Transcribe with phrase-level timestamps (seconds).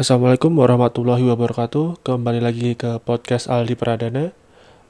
[0.00, 2.00] Assalamualaikum warahmatullahi wabarakatuh.
[2.00, 4.32] Kembali lagi ke podcast Aldi Pradana.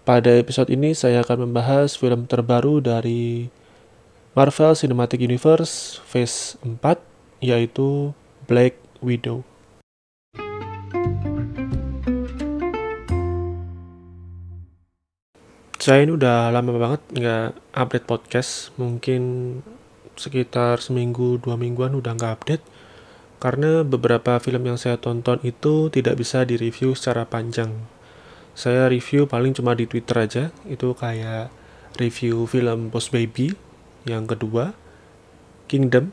[0.06, 3.50] Pada episode ini saya akan membahas film terbaru dari
[4.38, 8.14] Marvel Cinematic Universe Phase 4 yaitu
[8.46, 9.42] Black Widow.
[15.82, 19.22] Saya ini udah lama banget nggak update podcast, mungkin
[20.14, 22.62] sekitar seminggu dua mingguan udah nggak update
[23.40, 27.72] karena beberapa film yang saya tonton itu tidak bisa direview secara panjang.
[28.52, 31.48] Saya review paling cuma di Twitter aja, itu kayak
[31.96, 33.56] review film Boss Baby,
[34.04, 34.76] yang kedua,
[35.72, 36.12] Kingdom,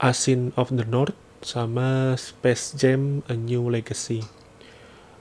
[0.00, 1.12] Asin of the North,
[1.44, 4.24] sama Space Jam A New Legacy.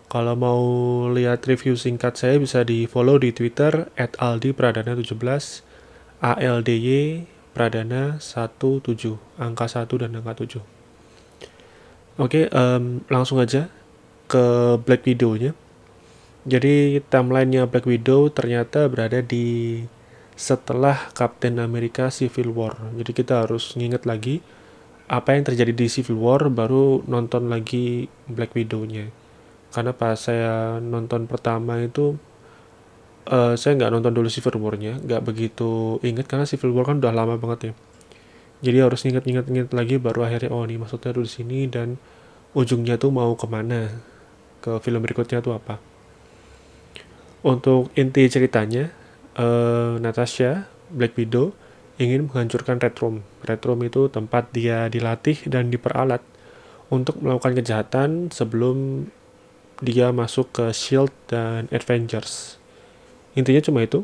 [0.09, 0.63] Kalau mau
[1.11, 5.13] lihat review singkat saya bisa di follow di Twitter at Aldi Pradana 17
[6.23, 8.81] ALDY Pradana 17
[9.37, 10.78] angka 1 dan angka 7.
[12.19, 13.71] Oke, um, langsung aja
[14.27, 15.55] ke Black Widow-nya.
[16.43, 19.79] Jadi timelinenya Black Widow ternyata berada di
[20.35, 22.75] setelah Captain America Civil War.
[22.99, 24.43] Jadi kita harus nginget lagi
[25.07, 29.07] apa yang terjadi di Civil War baru nonton lagi Black Widow-nya.
[29.71, 32.19] Karena pas saya nonton pertama itu
[33.31, 37.15] uh, saya nggak nonton dulu Civil War-nya, nggak begitu inget karena Civil War kan udah
[37.15, 37.73] lama banget ya
[38.59, 41.95] jadi harus inget-inget lagi baru akhirnya oh nih maksudnya tuh di sini dan
[42.51, 43.87] ujungnya tuh mau ke mana?
[44.59, 45.79] Ke film berikutnya tuh apa?
[47.39, 48.91] Untuk inti ceritanya
[49.39, 51.55] uh, Natasha Black Widow
[51.95, 53.23] ingin menghancurkan Red Room.
[53.47, 56.19] Red Room itu tempat dia dilatih dan diperalat
[56.91, 59.07] untuk melakukan kejahatan sebelum
[59.79, 62.59] dia masuk ke SHIELD dan Avengers.
[63.39, 64.03] Intinya cuma itu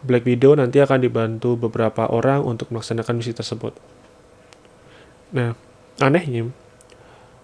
[0.00, 3.76] Black Widow nanti akan dibantu beberapa orang untuk melaksanakan misi tersebut.
[5.36, 5.52] Nah,
[6.00, 6.48] anehnya,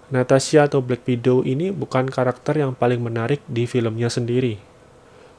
[0.09, 4.57] Natasha atau Black Widow ini bukan karakter yang paling menarik di filmnya sendiri.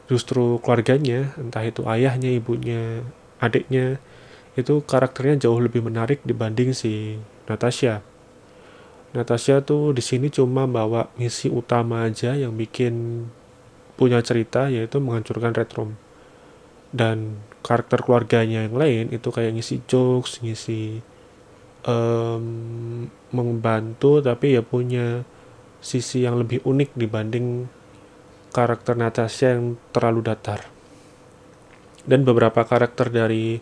[0.05, 3.01] Justru keluarganya, entah itu ayahnya, ibunya,
[3.41, 3.97] adiknya,
[4.53, 7.17] itu karakternya jauh lebih menarik dibanding si
[7.49, 8.05] Natasha.
[9.17, 13.25] Natasha tuh di sini cuma bawa misi utama aja yang bikin
[13.97, 15.97] punya cerita yaitu menghancurkan Red Room
[16.95, 21.03] dan karakter keluarganya yang lain itu kayak ngisi jokes ngisi
[21.83, 22.45] um,
[23.35, 25.27] membantu tapi ya punya
[25.83, 27.67] sisi yang lebih unik dibanding
[28.51, 30.65] karakter Natasha yang terlalu datar.
[32.07, 33.59] Dan beberapa karakter dari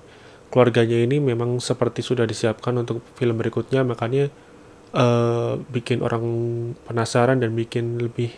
[0.54, 4.30] keluarganya ini memang seperti sudah disiapkan untuk film berikutnya makanya
[4.94, 6.24] uh, bikin orang
[6.86, 8.32] penasaran dan bikin lebih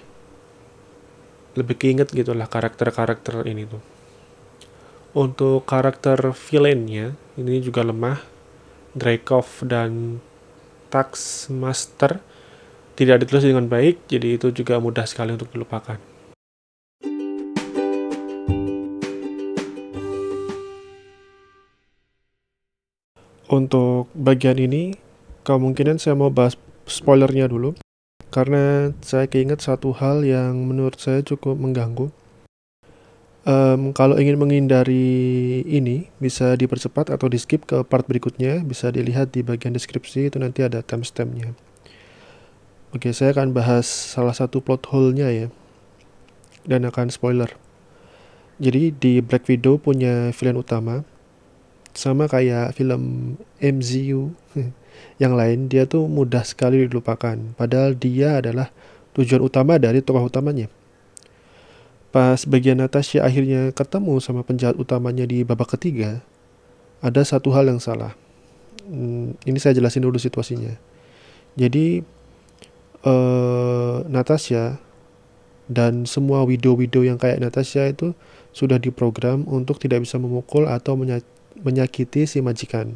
[1.59, 3.96] lebih keinget gitulah karakter-karakter ini tuh
[5.17, 8.21] untuk karakter villainnya ini juga lemah.
[8.93, 10.21] Dreykov dan
[10.93, 12.21] Taxmaster
[12.97, 15.97] tidak ditulis dengan baik, jadi itu juga mudah sekali untuk dilupakan.
[23.47, 24.97] Untuk bagian ini,
[25.45, 26.57] kemungkinan saya mau bahas
[26.89, 27.77] spoilernya dulu,
[28.33, 32.09] karena saya keinget satu hal yang menurut saya cukup mengganggu
[33.47, 38.59] Um, kalau ingin menghindari ini, bisa dipercepat atau di skip ke part berikutnya.
[38.67, 41.55] Bisa dilihat di bagian deskripsi, itu nanti ada timestampnya.
[42.91, 45.47] Oke, saya akan bahas salah satu plot hole-nya ya.
[46.67, 47.55] Dan akan spoiler.
[48.59, 51.07] Jadi di Black Widow punya villain utama.
[51.95, 54.35] Sama kayak film MCU
[55.23, 57.39] yang lain, dia tuh mudah sekali dilupakan.
[57.55, 58.75] Padahal dia adalah
[59.15, 60.67] tujuan utama dari tokoh utamanya.
[62.09, 66.23] Pas bagian Natasha akhirnya ketemu sama penjahat utamanya di babak ketiga,
[67.03, 68.15] ada satu hal yang salah.
[68.87, 70.71] Hmm, ini saya jelasin dulu situasinya.
[71.59, 72.01] Jadi
[73.03, 74.79] uh, Natasha
[75.67, 78.15] dan semua widow-widow yang kayak Natasha itu
[78.55, 80.95] sudah diprogram untuk tidak bisa memukul atau
[81.59, 82.95] menyakiti si majikan.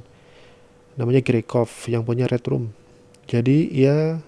[0.96, 2.72] Namanya Grekov yang punya Red Room.
[3.28, 4.24] Jadi ya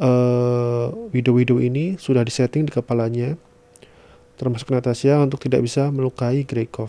[0.00, 3.40] uh, widow-widow ini sudah disetting di kepalanya
[4.40, 6.88] termasuk Natasha untuk tidak bisa melukai Grekov.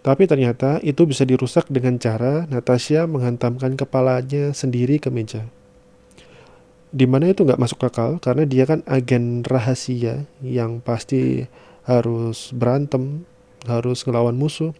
[0.00, 5.44] Tapi ternyata itu bisa dirusak dengan cara Natasha menghantamkan kepalanya sendiri ke meja.
[6.88, 11.46] Di mana itu nggak masuk akal karena dia kan agen rahasia yang pasti
[11.84, 13.28] harus berantem,
[13.68, 14.72] harus ngelawan musuh.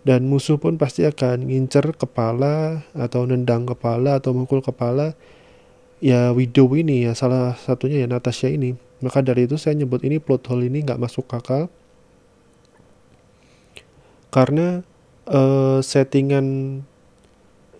[0.00, 5.12] Dan musuh pun pasti akan ngincer kepala atau nendang kepala atau mukul kepala
[6.00, 10.20] ya widow ini ya salah satunya ya Natasha ini maka dari itu saya nyebut ini
[10.20, 11.72] plot hole ini nggak masuk akal.
[14.28, 14.84] Karena
[15.26, 16.78] uh, settingan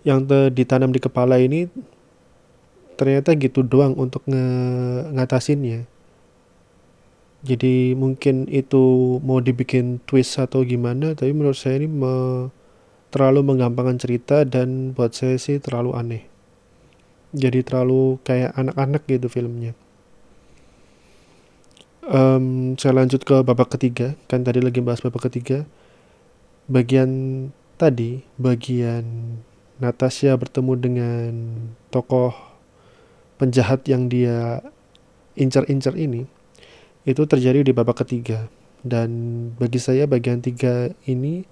[0.01, 1.69] yang ditanam di kepala ini
[2.97, 4.45] ternyata gitu doang untuk nge
[5.13, 5.85] ngatasinnya.
[7.41, 12.13] Jadi mungkin itu mau dibikin twist atau gimana tapi menurut saya ini me,
[13.09, 16.23] terlalu menggampangkan cerita dan buat saya sih terlalu aneh.
[17.33, 19.73] Jadi terlalu kayak anak-anak gitu filmnya
[22.07, 24.17] um, saya lanjut ke babak ketiga.
[24.25, 25.65] Kan tadi lagi bahas babak ketiga.
[26.71, 27.09] Bagian
[27.75, 29.37] tadi bagian
[29.81, 31.31] Natasha bertemu dengan
[31.89, 32.33] tokoh
[33.41, 34.61] penjahat yang dia
[35.33, 36.29] incer-incer ini
[37.01, 38.45] itu terjadi di babak ketiga.
[38.81, 39.09] Dan
[39.57, 41.45] bagi saya bagian tiga ini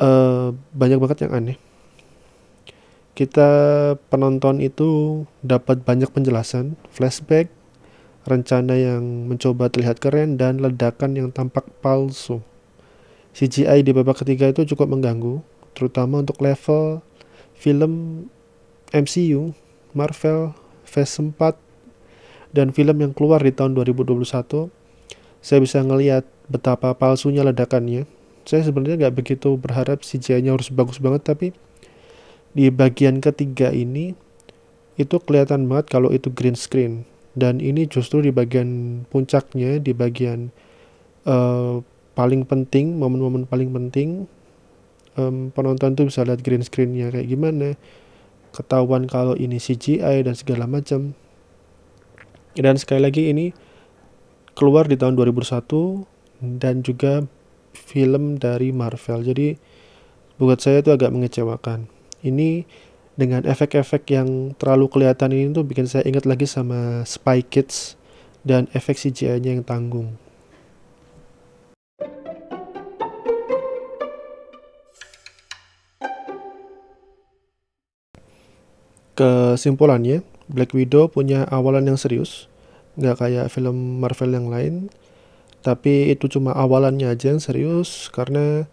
[0.00, 1.58] uh, banyak banget yang aneh.
[3.16, 3.48] Kita
[4.12, 7.48] penonton itu dapat banyak penjelasan flashback
[8.26, 12.42] rencana yang mencoba terlihat keren dan ledakan yang tampak palsu.
[13.32, 15.40] CGI di babak ketiga itu cukup mengganggu
[15.76, 17.04] terutama untuk level
[17.54, 18.26] film
[18.90, 19.52] MCU
[19.92, 21.54] Marvel Phase 4
[22.56, 24.24] dan film yang keluar di tahun 2021
[25.44, 28.08] saya bisa ngelihat betapa palsunya ledakannya.
[28.42, 31.54] Saya sebenarnya nggak begitu berharap CGI-nya harus bagus banget tapi
[32.56, 34.16] di bagian ketiga ini
[34.96, 37.04] itu kelihatan banget kalau itu green screen
[37.36, 40.50] dan ini justru di bagian puncaknya di bagian
[41.28, 41.84] uh,
[42.16, 44.24] paling penting momen-momen paling penting
[45.20, 47.76] um, penonton tuh bisa lihat green screennya kayak gimana
[48.56, 51.12] ketahuan kalau ini CGI dan segala macam
[52.56, 53.52] dan sekali lagi ini
[54.56, 57.28] keluar di tahun 2001 dan juga
[57.76, 59.20] film dari Marvel.
[59.20, 59.48] Jadi
[60.40, 61.92] buat saya itu agak mengecewakan.
[62.24, 62.64] Ini
[63.16, 67.96] dengan efek-efek yang terlalu kelihatan ini tuh bikin saya ingat lagi sama Spy Kids
[68.44, 70.20] dan efek CGI-nya yang tanggung.
[79.16, 82.52] Kesimpulannya, Black Widow punya awalan yang serius,
[83.00, 84.92] nggak kayak film Marvel yang lain.
[85.64, 88.68] Tapi itu cuma awalannya aja yang serius karena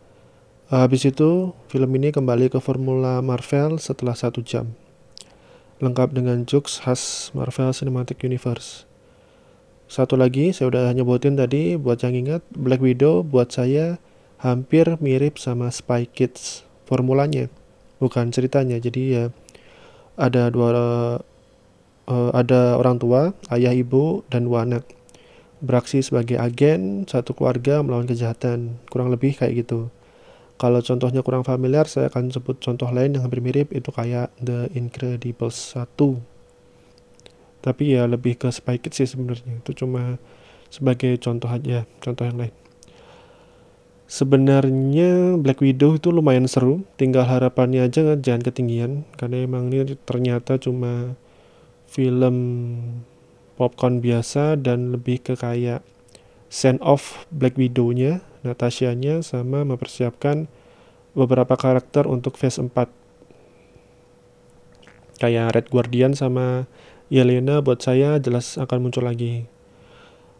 [0.81, 4.73] habis itu film ini kembali ke formula Marvel setelah satu jam.
[5.77, 8.89] Lengkap dengan jokes khas Marvel Cinematic Universe.
[9.85, 14.01] Satu lagi, saya udah nyebutin tadi buat yang ingat, Black Widow buat saya
[14.41, 17.51] hampir mirip sama Spy Kids formulanya,
[18.01, 18.81] bukan ceritanya.
[18.81, 19.29] Jadi ya
[20.17, 20.69] ada dua
[22.09, 24.89] uh, ada orang tua, ayah ibu, dan dua anak.
[25.63, 28.81] Beraksi sebagai agen satu keluarga melawan kejahatan.
[28.89, 29.93] Kurang lebih kayak gitu.
[30.61, 34.71] Kalau contohnya kurang familiar, saya akan sebut contoh lain yang hampir mirip, itu kayak The
[34.77, 35.89] Incredibles 1.
[37.63, 39.59] Tapi ya lebih ke Spy Kids sih sebenarnya.
[39.59, 40.21] Itu cuma
[40.67, 42.55] sebagai contoh aja, contoh yang lain.
[44.03, 50.61] Sebenarnya Black Widow itu lumayan seru, tinggal harapannya aja jangan ketinggian, karena emang ini ternyata
[50.61, 51.17] cuma
[51.89, 52.35] film
[53.57, 55.81] popcorn biasa dan lebih ke kayak
[56.53, 60.45] send off Black Widow-nya, Natasha-nya sama mempersiapkan
[61.17, 62.93] beberapa karakter untuk phase 4.
[65.17, 66.69] Kayak Red Guardian sama
[67.09, 69.49] Yelena buat saya jelas akan muncul lagi.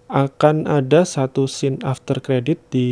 [0.06, 2.89] Akan ada satu scene after credit di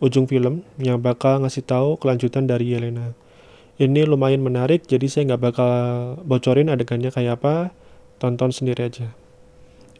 [0.00, 3.12] ujung film yang bakal ngasih tahu kelanjutan dari Yelena
[3.78, 5.70] ini lumayan menarik jadi saya nggak bakal
[6.26, 7.70] bocorin adegannya kayak apa
[8.18, 9.14] tonton sendiri aja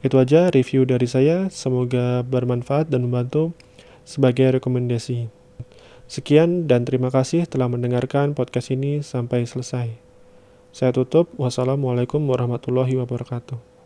[0.02, 1.48] itu aja review dari saya.
[1.48, 3.56] Semoga bermanfaat dan membantu
[4.06, 5.30] sebagai rekomendasi.
[6.08, 9.92] Sekian dan terima kasih telah mendengarkan podcast ini sampai selesai.
[10.72, 11.28] Saya tutup.
[11.36, 13.77] Wassalamualaikum warahmatullahi wabarakatuh